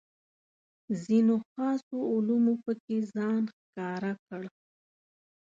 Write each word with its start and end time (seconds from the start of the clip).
ځینو 1.03 1.35
خاصو 1.49 1.97
علومو 2.11 2.53
پکې 2.63 2.97
ځان 3.13 3.43
ښکاره 3.57 4.13
کړ. 4.27 4.43